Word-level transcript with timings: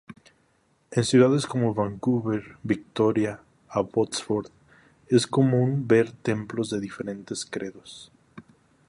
En 0.89 1.03
ciudades 1.03 1.45
como 1.45 1.75
Vancouver, 1.75 2.57
Victoria 2.63 3.39
y 3.39 3.77
Abbotsford 3.77 4.47
es 5.09 5.27
común 5.27 5.87
ver 5.87 6.11
templos 6.11 6.71
de 6.71 6.79
diferentes 6.79 7.45
credos. 7.45 8.11